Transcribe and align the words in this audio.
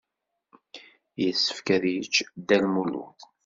Yessefk 1.21 1.67
ad 1.75 1.83
yečč 1.93 2.15
Dda 2.39 2.57
Lmulud. 2.63 3.19